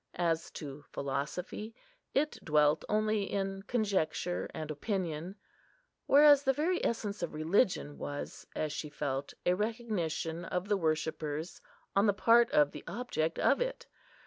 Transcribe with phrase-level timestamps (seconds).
[0.17, 1.75] As to philosophy,
[2.15, 5.35] it dwelt only in conjecture and opinion;
[6.07, 11.61] whereas the very essence of religion was, as she felt, a recognition of the worshippers
[11.95, 13.85] on the part of the Object of it.